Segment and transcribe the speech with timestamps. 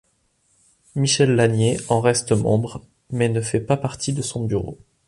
[0.95, 4.79] Michel Lasnier en reste membre, mais ne fait pas partie de son bureau.